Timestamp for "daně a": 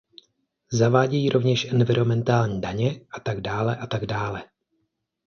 2.61-3.19